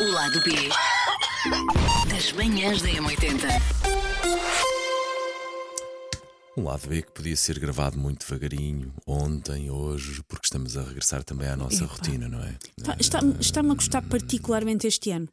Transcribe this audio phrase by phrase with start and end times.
[0.00, 0.50] O lado B
[2.08, 3.48] das manhãs da M80.
[6.56, 11.24] Um lado B que podia ser gravado muito devagarinho, ontem, hoje, porque estamos a regressar
[11.24, 11.92] também à nossa Epá.
[11.94, 12.56] rotina, não é?
[12.82, 15.28] Tá- Está-me está-me a gostar particularmente este ano.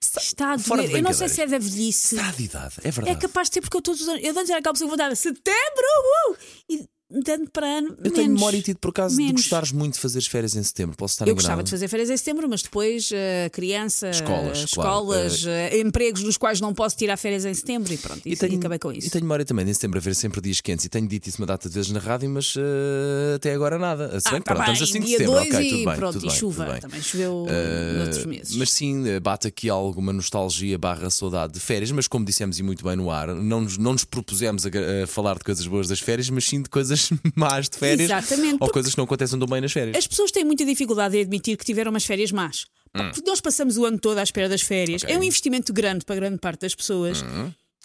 [0.00, 0.90] Está a doer.
[0.92, 2.16] Eu não sei se é da velhice.
[2.16, 3.20] Está de idade, é É verdade.
[3.20, 4.22] capaz de ser porque eu todos os anos.
[4.24, 5.84] Eu antes era aquela pessoa que vou dar setembro!
[6.30, 6.36] Uh!
[6.70, 7.88] E de ano para ano.
[7.98, 9.42] Eu tenho menos, memória e tido por acaso de menos.
[9.42, 10.96] gostares muito de fazer férias em setembro.
[10.96, 11.42] Posso estar Eu enganado?
[11.42, 14.90] gostava de fazer férias em setembro, mas depois uh, criança, Escolas, uh, claro.
[14.90, 18.20] escolas, uh, empregos dos quais não posso tirar férias em setembro e pronto.
[18.24, 19.08] E, e acabei com isso.
[19.08, 20.84] E tenho memória também de em setembro haver sempre dias quentes.
[20.84, 24.10] E tenho dito isso uma data de vezes na rádio, mas eh, até agora nada.
[24.16, 25.96] Ah, tá pronto, bem, estamos a 5 de setembro, 2 ok, e tudo bem.
[25.96, 26.64] pronto, tudo e bem, chuva.
[26.66, 26.80] bem.
[26.80, 28.56] Também choveu Eh, noutros meses.
[28.56, 32.62] Mas sim, eh, bate aqui alguma nostalgia barra saudade de férias, mas como dissemos e
[32.62, 34.68] muito bem no ar, não nos, não nos propusemos a,
[35.02, 36.99] a falar de coisas boas das férias, mas sim de coisas
[37.34, 39.96] más de férias Exatamente, ou coisas que não acontecem tão bem nas férias.
[39.96, 42.66] As pessoas têm muita dificuldade em admitir que tiveram umas férias más.
[42.92, 45.02] Porque nós passamos o ano todo à espera das férias.
[45.02, 45.06] Hum.
[45.06, 45.14] Ok.
[45.14, 47.24] É um investimento grande para grande parte das pessoas.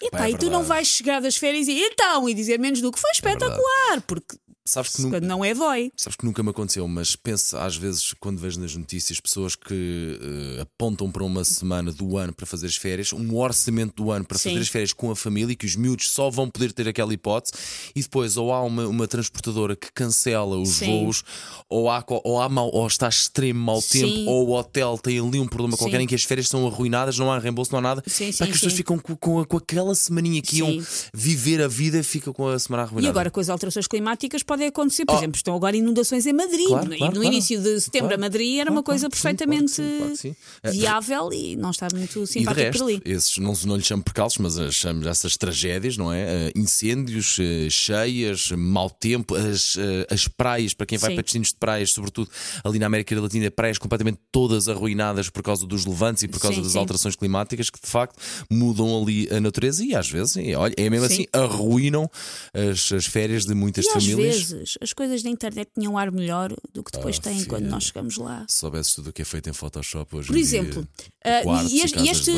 [0.02, 2.80] E, pá, é e tu não vais chegar das férias e então e dizer menos
[2.80, 4.36] do que foi espetacular, porque
[4.66, 5.92] Sabes que, nu- quando não é dói.
[5.96, 10.18] sabes que nunca me aconteceu, mas penso às vezes quando vejo nas notícias pessoas que
[10.58, 14.24] eh, apontam para uma semana do ano para fazer as férias, um orçamento do ano
[14.24, 14.50] para Sim.
[14.50, 17.14] fazer as férias com a família e que os miúdos só vão poder ter aquela
[17.14, 17.52] hipótese
[17.94, 20.86] e depois ou há uma, uma transportadora que cancela os Sim.
[20.86, 21.22] voos
[21.68, 24.00] ou, há, ou, há mau, ou está extremo mau Sim.
[24.00, 27.16] tempo ou o hotel tem ali um problema qualquer em que as férias são arruinadas,
[27.18, 28.02] não há reembolso, não há nada.
[28.06, 31.68] Sim, sim, que as pessoas ficam com, com, com aquela semaninha que iam viver a
[31.68, 33.06] vida, ficam com a semana arruinada.
[33.06, 35.18] E agora com as alterações climáticas podem acontecer, por Oh.
[35.18, 36.66] exemplo, estão agora inundações em Madrid.
[36.68, 37.34] Claro, e claro, no claro.
[37.34, 40.36] início de setembro a Madrid era uma coisa perfeitamente sim, sim.
[40.62, 43.02] Eh, viável e não está muito simpático resto, por ali.
[43.04, 46.20] esses não, não lhe chamo percalços, mas as chamo essas tragédias, não é?
[46.48, 51.16] Eh, incêndios, eh, cheias, mau tempo, as, eh, as praias, para quem vai Sim.
[51.16, 52.30] para destinos de praias, sobretudo
[52.64, 56.56] ali na América Latina, praias completamente todas arruinadas por causa dos levantes e por causa
[56.56, 58.18] Sim, das alterações climáticas que de facto
[58.50, 61.14] mudam ali a natureza e às vezes, e, olha, é mesmo Sim.
[61.14, 62.10] assim, arruinam
[62.54, 64.45] as, as férias de muitas E famílias.
[64.50, 67.64] Vezes as coisas da internet tinham um ar melhor do que depois Ah, têm quando
[67.66, 68.44] nós chegamos lá.
[68.48, 71.42] Se soubesses tudo o que é feito em Photoshop hoje Por em exemplo, dia, ah,
[71.42, 72.30] quartos e, este, e este,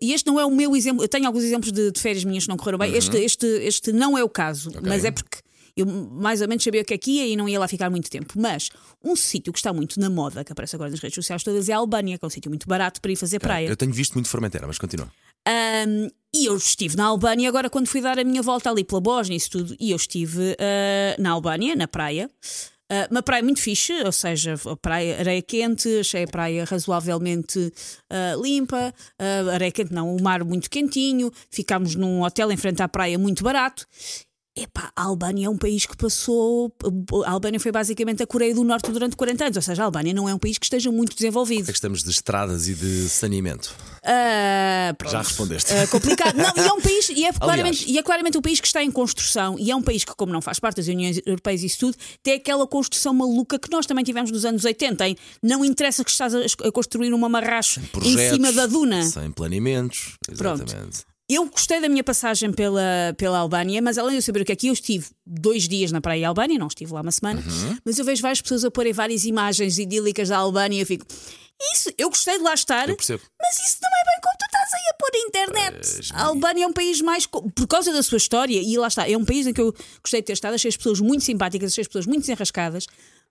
[0.00, 1.04] e este não é o meu exemplo.
[1.04, 2.94] Eu tenho alguns exemplos de, de férias minhas que não correram bem.
[2.94, 5.38] Este, este, este não é o caso, mas é porque
[5.76, 7.88] eu mais ou menos sabia o que é que ia e não ia lá ficar
[7.90, 8.34] muito tempo.
[8.36, 8.68] Mas
[9.02, 11.72] um sítio que está muito na moda, que aparece agora nas redes sociais todas, é
[11.72, 13.68] a Albânia, que é um sítio muito barato para ir fazer praia.
[13.68, 15.10] Eu tenho visto muito Formentera, mas continua.
[15.48, 19.00] Ahm, e eu estive na Albânia agora quando fui dar a minha volta ali pela
[19.00, 19.74] Bósnia e tudo.
[19.78, 22.30] E eu estive ah, na Albânia, na praia.
[22.92, 27.72] Ah, uma praia muito fixe, ou seja, praia, areia quente, achei a praia razoavelmente
[28.10, 32.82] ah, limpa, ah, areia quente não, o mar muito quentinho, ficámos num hotel em frente
[32.82, 33.86] à praia muito barato.
[34.60, 36.70] Epá, a Albânia é um país que passou.
[37.24, 40.12] A Albânia foi basicamente a Coreia do Norte durante 40 anos, ou seja, a Albânia
[40.12, 41.70] não é um país que esteja muito desenvolvido.
[41.70, 43.74] É estamos de estradas e de saneamento.
[44.98, 45.12] Pronto.
[45.12, 45.72] Já respondeste.
[45.72, 46.36] Ah, complicado.
[46.36, 47.94] Não, e é um país, e é, claramente, Aliás.
[47.94, 50.30] e é claramente um país que está em construção, e é um país que, como
[50.30, 53.86] não faz parte das Uniões Europeias e isso tudo, tem aquela construção maluca que nós
[53.86, 55.08] também tivemos nos anos 80.
[55.08, 55.16] Hein?
[55.42, 59.04] Não interessa que estás a, construir uma marracha em cima da duna.
[59.04, 60.18] Sem planeamentos.
[60.36, 60.64] Pronto.
[61.32, 64.50] Eu gostei da minha passagem pela, pela Albânia, mas além de eu saber o que
[64.50, 67.78] é que eu estive dois dias na praia Albânia, não estive lá uma semana, Uhum.
[67.84, 71.06] mas eu vejo várias pessoas a porem várias imagens idílicas da Albânia e eu fico.
[71.74, 74.88] Isso, eu gostei de lá estar, mas isso não é bem como tu estás aí
[74.90, 75.92] a pôr na internet.
[75.94, 77.26] Pois, a Albânia é um país mais.
[77.26, 80.20] Por causa da sua história, e lá está, é um país em que eu gostei
[80.22, 82.86] de ter estado, achei as pessoas muito simpáticas, achei as pessoas muito desenrascadas,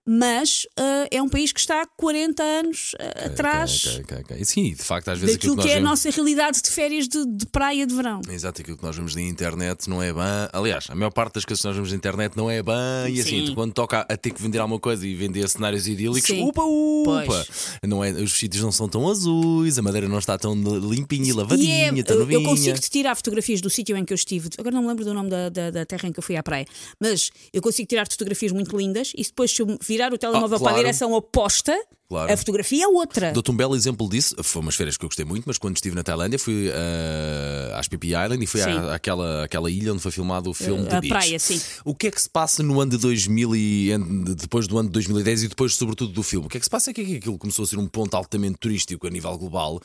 [0.06, 4.36] mas ah, é um país que está há 40 anos ah, atrás Ok, ok, ok.
[4.40, 6.70] E Sim, de facto, às vezes daquilo aquilo que é a nós nossa realidade de
[6.70, 8.20] férias de, de praia de verão.
[8.22, 8.34] vemos.
[8.34, 10.22] Exato, aquilo que nós vemos na internet não é bem.
[10.52, 13.14] Aliás, a maior parte das coisas que nós vemos na internet não é bem.
[13.14, 16.42] E assim, quando toca a ter que vender alguma coisa e vender cenários idílicos, Sim.
[16.42, 17.24] upa, upa!
[17.26, 17.78] Pois.
[17.86, 21.28] Não é, os sítios não são tão azuis, a madeira não está tão limpinha e
[21.28, 22.40] E lavadinha, é, tão novinha.
[22.40, 24.48] eu consigo tirar fotografias do sítio em que eu estive.
[24.58, 26.42] Agora não me lembro do nome da, da, da terra em que eu fui à
[26.42, 26.66] praia,
[27.00, 30.58] mas eu consigo tirar fotografias muito lindas e depois, se eu virar o telemóvel Ah,
[30.60, 30.62] claro.
[30.64, 31.76] para a direção oposta,
[32.10, 32.32] Claro.
[32.32, 33.30] a fotografia é outra.
[33.30, 34.34] Dou-te um belo exemplo disso.
[34.42, 37.86] Foi umas férias que eu gostei muito, mas quando estive na Tailândia fui uh, às
[37.86, 38.70] Phi Island e fui Sim.
[38.70, 41.08] à, àquela, àquela ilha onde foi filmado o filme Uh, The a Beach.
[41.08, 41.60] praia, sim.
[41.84, 43.90] O que é que se passa no ano de 2000 e
[44.36, 46.46] depois do ano de 2010 e depois, sobretudo, do filme?
[46.46, 48.58] O que é que se passa é que aquilo começou a ser um ponto altamente
[48.58, 49.80] turístico a nível global.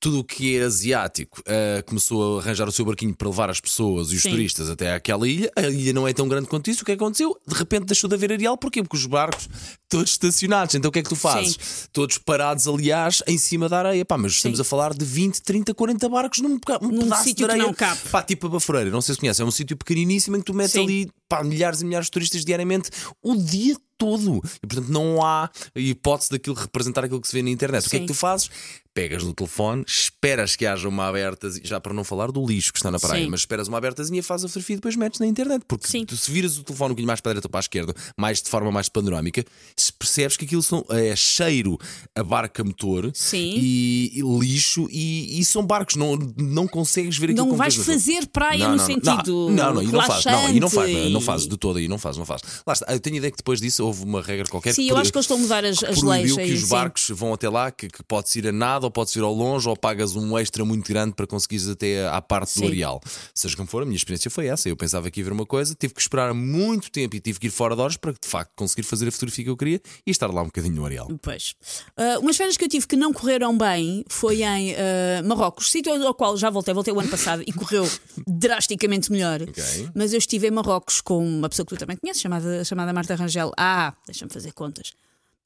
[0.00, 3.60] Tudo o que é asiático uh, começou a arranjar o seu barquinho para levar as
[3.60, 4.30] pessoas e os Sim.
[4.30, 5.52] turistas até àquela ilha.
[5.54, 6.82] A ilha não é tão grande quanto isso.
[6.82, 7.36] O que é que aconteceu?
[7.46, 8.56] De repente deixou de haver areal.
[8.56, 8.82] Porquê?
[8.82, 9.46] Porque os barcos
[9.90, 10.74] todos estacionados.
[10.74, 11.58] Então o que é que tu fazes?
[11.92, 14.04] Todos parados, aliás, em cima da areia.
[14.04, 14.62] Pá, mas estamos Sim.
[14.62, 17.66] a falar de 20, 30, 40 barcos num, um Num pedaço de sítio que areia.
[17.66, 18.00] não cabe.
[18.10, 20.54] Pá, tipo a Baforeira, não sei se conhece, é um sítio pequeniníssimo em que tu
[20.54, 20.84] metes Sim.
[20.84, 22.90] ali pá, milhares e milhares de turistas diariamente
[23.22, 24.42] o dia todo.
[24.62, 27.86] E portanto não há hipótese daquilo representar aquilo que se vê na internet.
[27.86, 28.12] O que é que Sim.
[28.12, 28.50] tu fazes?
[28.96, 32.78] Pegas no telefone, esperas que haja uma aberta, já para não falar do lixo que
[32.78, 33.30] está na praia, Sim.
[33.30, 35.62] mas esperas uma abertazinha, fazes a fotografia e depois metes na internet.
[35.68, 36.06] Porque Sim.
[36.06, 37.94] tu, se viras o telefone um bocadinho mais para a direita ou para a esquerda,
[38.16, 39.44] mais de forma mais panorâmica,
[39.76, 41.76] se percebes que aquilo são, é cheiro
[42.14, 43.12] a barca motor.
[43.34, 48.26] E, e lixo e, e são barcos, não, não consegues ver aquilo Não vais fazer
[48.28, 50.24] praia Não, no não, sentido Não, não, e não faz.
[50.24, 50.86] Não, e não faz.
[50.88, 52.40] relaxante Não e- faz de todo aí, não faz, não faz.
[52.66, 54.96] Lá está, eu tenho ideia que depois disso houve uma regra qualquer Sim, que eu
[54.96, 56.32] acho que eles estão a mudar as, as leis.
[56.32, 56.68] que aí, os sim.
[56.68, 59.68] barcos vão até lá, que, que pode-se ir a nada ou pode-se ir ao longe
[59.68, 62.66] ou pagas um extra muito grande para conseguires até à parte do Sim.
[62.66, 63.00] areal.
[63.34, 64.68] Seja como for, a minha experiência foi essa.
[64.68, 67.46] Eu pensava que ia ver uma coisa, tive que esperar muito tempo e tive que
[67.48, 70.10] ir fora de horas para de facto conseguir fazer a fotografia que eu queria e
[70.10, 71.08] estar lá um bocadinho no areal.
[71.20, 71.54] Pois.
[71.96, 75.92] Ah, umas férias que eu tive que não correram bem foi em ah, Marrocos, sítio
[75.92, 77.88] ao qual já voltei, voltei o ano passado e correu
[78.26, 79.42] drasticamente melhor.
[79.42, 79.62] Ok.
[79.94, 83.14] Mas eu estive em Marrocos com uma pessoa que tu também conheces, chamada, chamada Marta
[83.14, 83.52] Rangel.
[83.56, 84.92] Ah, deixa-me fazer contas.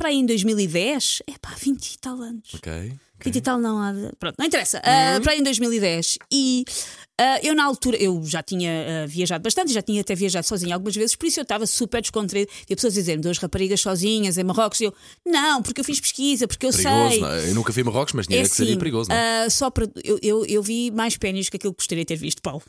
[0.00, 2.54] Para aí em 2010, é pá, 20 e tal anos.
[2.54, 2.72] Ok.
[3.22, 3.92] 20 e tal não há.
[3.92, 4.78] de- Pronto, não interessa.
[4.82, 6.16] Ah, para aí em 2010.
[6.32, 6.64] E
[7.20, 10.74] ah, eu, na altura, eu já tinha ah, viajado bastante, já tinha até viajado sozinha
[10.74, 12.50] algumas vezes, por isso eu estava super descontraída.
[12.66, 14.80] E pessoas dizendo duas raparigas sozinhas em Marrocos.
[14.80, 14.94] E eu,
[15.26, 17.20] não, porque eu fiz pesquisa, porque eu Perigoso, sei.
[17.20, 17.50] não é?
[17.50, 19.50] Eu nunca a Marrocos, mas tinha É que seria assim, perigoso, não é?
[19.50, 19.86] só para.
[20.02, 22.62] Eu, eu, eu vi mais pênis que aquilo que gostaria de ter visto, Paulo.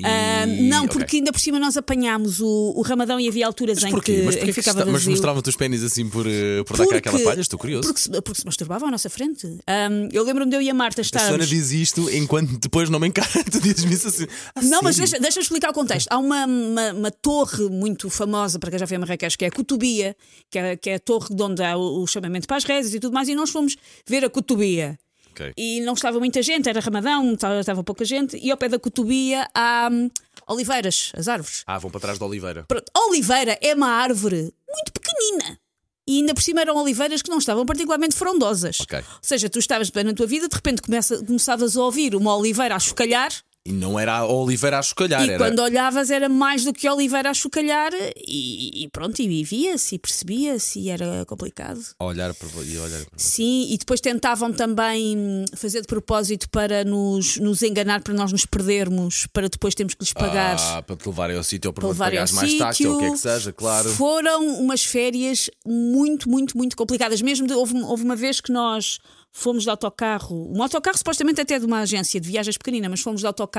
[0.00, 3.82] E- Ah, não, porque ainda por cima nós apanhámos o, o Ramadão e havia alturas
[3.84, 4.16] em Porquê?
[4.16, 6.76] que, Mas em que que ficava está- mas mostravam-te os pênis assim por, eh, por
[6.76, 7.40] dar cá aquela palha?
[7.40, 7.86] Estou curioso.
[7.88, 9.46] Porque, se- porque se masturbavam à nossa frente.
[9.66, 11.48] Ahm, eu lembro-me de eu e a Marta A Susana estarmos.
[11.48, 13.28] diz isto enquanto depois não me encara.
[13.50, 14.26] Tu dizes-me isso assim.
[14.54, 16.08] "Ah, Não, mas sério?" deixa, explicar o contexto.
[16.10, 19.48] Há uma, uma, uma torre muito famosa para quem já foi a Marrakech, que é
[19.48, 20.16] a Cutubia,
[20.50, 22.94] que é, que é a torre de onde há o, o chamamento para as rezas
[22.94, 23.76] e tudo mais, e nós fomos
[24.08, 24.98] ver a Cutubia.
[25.40, 25.54] Ok.
[25.56, 29.48] E não estava muita gente, era Ramadão, estava, pouca gente, e ao pé da Cutubia
[29.54, 30.10] há hum,
[30.46, 31.62] oliveiras, as árvores.
[31.66, 32.64] Ah, vão para trás da Oliveira.
[32.68, 35.58] Pronto, oliveira é uma árvore muito pequenina.
[36.06, 38.80] E ainda por cima eram oliveiras que não estavam particularmente frondosas.
[38.80, 38.98] Ok.
[38.98, 42.36] Ou seja, tu estavas bem na tua vida, de repente começa, começavas a ouvir uma
[42.36, 43.32] oliveira a chocalhar.
[43.66, 45.38] E não era a Oliveira a chocalhar, E era.
[45.38, 47.92] quando olhavas era mais do que Oliveira a chocalhar
[48.26, 51.78] e, e pronto, e via-se e percebia-se e era complicado.
[51.98, 56.84] a olhar para e olhar para Sim, e depois tentavam também fazer de propósito para
[56.84, 60.56] nos, nos enganar, para nós nos perdermos, para depois termos que lhes pagar.
[60.58, 63.04] Ah, para te levarem ao sítio ou para, para pagares mais taxa ou o que
[63.04, 63.90] é que seja, claro.
[63.90, 67.20] Foram umas férias muito, muito, muito complicadas.
[67.20, 68.98] Mesmo de- houve, houve uma vez que nós
[69.32, 73.20] fomos de autocarro, um autocarro supostamente até de uma agência de viagens pequenina, mas fomos
[73.20, 73.49] de autocarro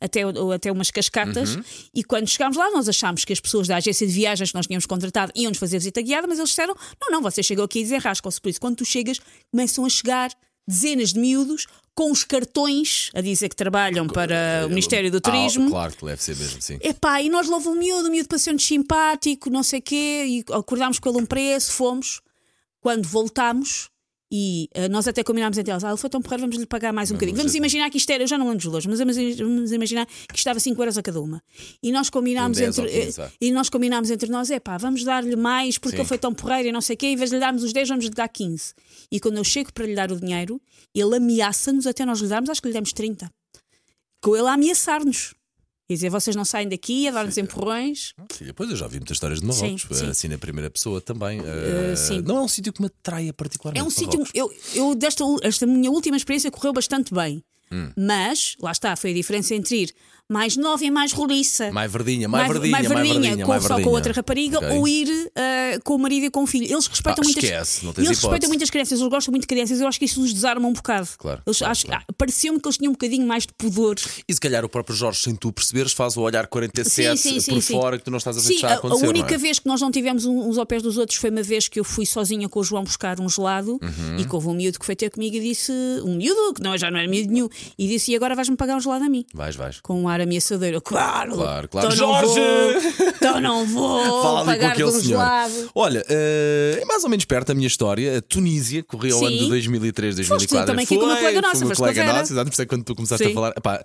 [0.00, 1.62] até, o- até umas cascatas Uhum.
[1.94, 4.66] e quando chegámos lá nós achámos que as pessoas da agência de viagens que nós
[4.66, 7.82] tínhamos contratado iam-nos fazer visita guiada, mas eles disseram, não, não, vocês chegam aqui e
[7.82, 8.40] desenrascam-se.
[8.40, 9.18] Por isso, quando tu chegas,
[9.50, 10.30] começam a chegar
[10.68, 15.68] dezenas de miúdos com os cartões a dizer que trabalham para o Ministério do Turismo.
[15.68, 16.78] Ah, claro que deve ser mesmo, sim.
[16.82, 20.44] Epá, e nós logo o miúdo, o miúdo pareceu-nos simpático, não sei o quê, e
[20.52, 22.20] acordámos com ele um preço, fomos.
[22.80, 23.88] Quando voltámos,
[24.30, 26.92] e eh, nós até combinámos entre eles, ah, ele foi tão porreiro, vamos lhe pagar
[26.92, 27.36] mais um bocadinho.
[27.36, 30.04] Vamos imaginar que isto era, eu já não lembro dos valores, mas vamos- vamos imaginar
[30.06, 31.42] que isto estava 5 euros a cada uma.
[31.82, 33.32] E nós combinámos Um 10 entre ou 15, eh, vá.
[33.40, 36.02] e nós combinámos entre nós, epá, vamos dar-lhe mais porque Sim.
[36.02, 37.72] ele foi tão porreiro e não sei o quê, em vez de lhe darmos os
[37.72, 38.74] 10, vamos lhe dar 15.
[39.12, 40.60] E quando eu chego para lhe dar o dinheiro,
[40.94, 43.30] ele ameaça-nos até nós lhe darmos, acho que lhe demos 30.
[44.20, 45.34] Com ele a ameaçar-nos.
[45.88, 48.12] E dizer, vocês não saem daqui, a dar-nos empurrões.
[48.32, 50.06] Sim, Depois eu já vi muitas histórias de Marrocos, Sim, sim.
[50.10, 51.40] assim na primeira pessoa também.
[51.40, 52.20] Eh, sim.
[52.22, 53.86] Não é um sítio que me atraia É particularmente.
[53.86, 54.24] um sítio.
[54.34, 57.40] Eu, eu desta esta minha última experiência correu bastante bem.
[57.72, 57.90] Hum.
[57.96, 59.94] Mas, lá está, foi a diferença entre ir
[60.28, 61.70] mais nova e mais roliça.
[61.70, 64.70] Mais verdinha, mais, verdinha, mais verdinha, verdinha, com, mais só com outra rapariga, Ok.
[64.76, 66.64] ou ir ah, com o marido e com o filho.
[66.64, 68.26] Eles respeitam Ah, muitas esquece, não tens Eles hipótese.
[68.26, 69.80] respeitam muitas crianças, eles gostam muito de crianças.
[69.80, 71.08] Eu acho que isso os desarma um bocado.
[71.16, 72.04] Claro, Eles, claro, acho, claro.
[72.08, 73.94] ah, Pareceu-me que eles tinham um bocadinho mais de pudor.
[74.28, 77.38] E se calhar o próprio Jorge, sem tu perceberes, faz o olhar 47 Sim, sim,
[77.40, 77.74] sim, por sim.
[77.74, 79.06] fora que tu não estás a ver Sim, que está a a, a acontecer.
[79.06, 79.38] única é?
[79.38, 81.84] vez que nós não tivemos uns ao pés dos outros foi uma vez que eu
[81.84, 84.16] fui sozinha com o João buscar um gelado Uhum.
[84.18, 85.70] e que houve um miúdo que foi ter comigo e disse:
[86.04, 88.76] Um miúdo, que não, já não era miúdo nenhum, e disse: E agora vais-me pagar
[88.76, 89.24] um gelado a mim?
[89.34, 89.80] Vais, vais.
[89.80, 90.68] Com um ar ameaçador.
[90.68, 91.86] Eu, claro, Claro, claro.
[91.92, 92.26] Então Jorge!
[92.34, 95.04] vou, então não vou Fala com pagar aquele um senhor.
[95.04, 95.70] gelado.
[95.74, 98.18] Olha, eh, é mais ou menos perto a minha história.
[98.18, 100.66] A Tunísia correu ao ano de 2003, Foste 2004.
[100.66, 102.62] também aqui com uma Foi, colega nossa, foi uma com colega nossa, exato, por isso
[102.62, 103.30] é que quando tu começaste Sim.
[103.30, 103.52] a falar.
[103.56, 103.82] epá,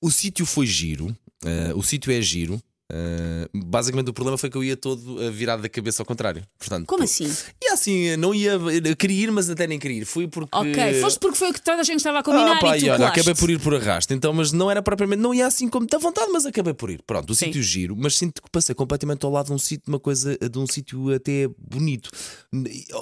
[0.00, 2.60] o sítio foi giro, eh, o sítio é giro.
[2.92, 6.42] Eh, basicamente o problema foi que eu ia todo eh, virado da cabeça ao contrário.
[6.58, 7.32] Portanto, Como assim?
[7.62, 8.52] E assim, não ia.
[8.52, 10.04] eu Queria ir, mas até nem queria ir.
[10.04, 10.54] Fui porque.
[10.56, 12.80] Ok, foste porque foi o que toda a gente estava a combinar Ah, pá, e
[12.80, 15.46] tu e olha, acabei por ir por arrasto, então, mas não era propriamente, não ia
[15.46, 17.00] assim como da vontade, mas acabei por ir.
[17.06, 17.46] Pronto, o Sim.
[17.46, 20.58] sítio giro, mas sinto que passei completamente ao lado de um sítio, uma coisa, de
[20.58, 22.10] um sítio até bonito.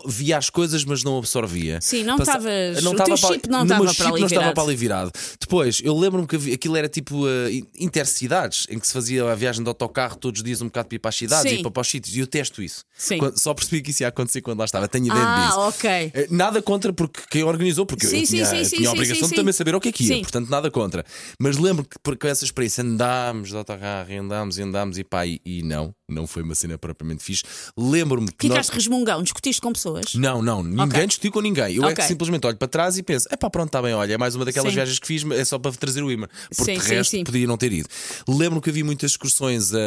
[0.07, 1.81] Via as coisas, mas não absorvia.
[1.81, 4.77] Sim, não estavas- não o estava chip não estava para ali não estava para ali
[4.77, 5.11] virado.
[5.41, 7.29] Depois, eu lembro-me que aquilo era tipo uh,
[7.79, 10.97] intercidades, em que se fazia a viagem de autocarro todos os dias um bocado para
[10.97, 11.59] ir para as cidades Sim.
[11.59, 12.15] e para, para os sítios.
[12.15, 12.85] E eu testo isso.
[12.97, 13.19] Sim.
[13.37, 14.87] Só percebi que isso ia acontecer quando lá estava.
[14.87, 15.61] Tenho ideia Ah, disso.
[15.61, 15.91] ok.
[16.15, 18.87] Eh, Nada contra porque quem organizou, porque Sim, eu tinha, sim, tinha sim, a sim,
[18.87, 20.21] obrigação de também saber o que é que ia, Sim.
[20.23, 21.05] portanto nada contra.
[21.41, 25.27] Mas lembro que com essa experiência andámos de autocarro, e andámos e andámos e pá,
[25.27, 27.45] e, e não, não foi uma cena propriamente fixe.
[27.77, 28.59] Lembro-me que nós.
[28.67, 30.15] Ficaste resmungão, discutiste com pessoas.
[30.15, 31.07] Não, não, ninguém Ok.
[31.07, 31.75] discutiu com ninguém.
[31.77, 32.05] Eu é que Ok.
[32.05, 34.45] simplesmente olho para trás e penso: é pá, pronto, está bem, olha, é mais uma
[34.45, 34.75] daquelas Sim.
[34.77, 36.29] viagens que fiz, é só para trazer o imã.
[36.57, 37.25] Porque Sim, de sim, resto sim.
[37.25, 37.89] podia não ter ido.
[38.29, 39.79] Lembro que havia muitas excursões a,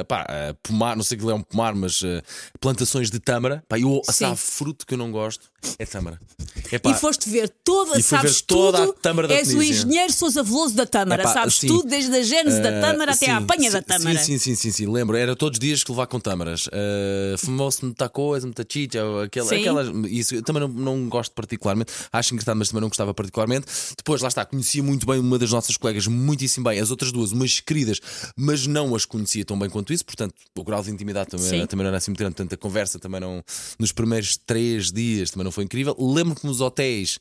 [0.00, 2.22] a, pá, a pomar, não sei o que é um pomar, mas a
[2.60, 3.64] plantações de tâmara.
[3.68, 4.12] Pá, eu, Sim.
[4.12, 6.20] sabe, fruto que eu não gosto é tâmara.
[6.70, 8.90] É E foste ver toda, E sabes ver toda tudo.
[8.90, 9.82] a Tâmara da És o Tunísia.
[9.82, 11.66] engenheiro Sousa Veloso da Tâmara, Epá, sabes sim.
[11.66, 14.18] tudo, desde a gênese da Tâmara até à Sim, apanha sim, da Tâmara.
[14.18, 15.16] Sim, sim, sim, sim, sim, lembro.
[15.16, 16.66] Era todos os dias que levar com tâmaras.
[16.66, 17.84] Uh, Fumou-se
[18.26, 19.60] coisa, muita chicha, ou aquela, Sim.
[19.60, 19.88] aquelas.
[20.10, 21.92] Isso eu também não, não gosto particularmente.
[22.12, 23.66] Acho engraçado, mas também não gostava particularmente.
[23.96, 26.80] Depois, lá está, conhecia muito bem uma das nossas colegas, muitíssimo bem.
[26.80, 28.00] As outras duas, umas queridas,
[28.36, 30.04] mas não as conhecia tão bem quanto isso.
[30.04, 31.66] Portanto, o grau de intimidade também, Sim.
[31.66, 32.34] também não era assim muito grande.
[32.34, 33.42] Portanto, a conversa também não.
[33.78, 35.96] Nos primeiros três dias também não foi incrível.
[35.98, 37.18] Lembro que nos hotéis.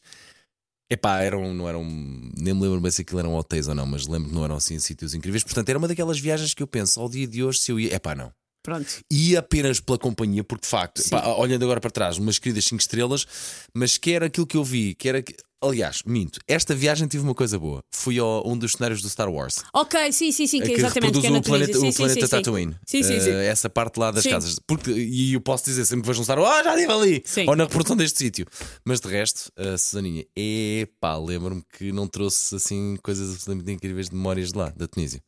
[0.89, 1.83] Epá, eram, não eram.
[1.83, 4.55] Nem me lembro bem se aquilo eram hotéis ou não, mas lembro que não eram
[4.55, 5.43] assim sítios incríveis.
[5.43, 7.95] Portanto, era uma daquelas viagens que eu penso ao dia de hoje se eu ia.
[7.95, 8.31] Epá, não.
[8.65, 8.87] Pronto.
[9.11, 11.09] Ia apenas pela companhia, porque de facto, Sim.
[11.11, 13.25] pá, olhando agora para trás, umas queridas 5 estrelas,
[13.73, 15.23] mas que era aquilo que eu vi, que era.
[15.61, 17.79] Aliás, minto, esta viagem tive uma coisa boa.
[17.91, 19.63] Fui a um dos cenários do Star Wars.
[19.73, 21.89] Ok, sim, sim, sim, que, que exatamente que é o planeta, Tunísia.
[21.89, 22.43] o Sim, planeta sim, sim, sim.
[22.43, 22.75] Tatooine.
[22.85, 23.29] Sim, sim, sim.
[23.31, 24.29] Eh, essa parte lá das Sim.
[24.31, 24.59] casas.
[24.67, 27.23] Porque, e eu posso dizer sempre que vejo um Star Wars, oh, já estive ali!
[27.25, 27.47] Sim.
[27.47, 28.45] Ou na reprodução deste sítio.
[28.85, 34.15] Mas de resto, a Susaninha, epá, lembro-me que não trouxe assim coisas absolutamente incríveis de
[34.15, 35.21] memórias de lá, da Tunísia.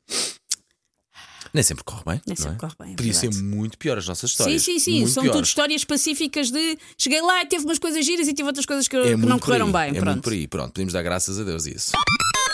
[1.54, 2.22] Nem sempre corre bem.
[2.26, 2.60] Nem sempre é?
[2.60, 3.44] corre bem, é Podia ser verdade.
[3.44, 4.64] muito pior as nossas Sim, histórias.
[4.64, 5.00] sim, sim.
[5.02, 5.50] Muito São tudo piores.
[5.50, 8.96] histórias específicas de cheguei lá e teve umas coisas giras e tive outras coisas que,
[8.96, 9.82] É que muito não correram bem.
[9.82, 10.22] É muito Pronto.
[10.22, 10.48] por aí.
[10.48, 11.92] Pronto, podemos dar graças a Deus a isso.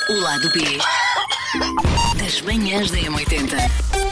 [0.10, 0.60] O lado B
[2.18, 4.03] das manhãs da M80.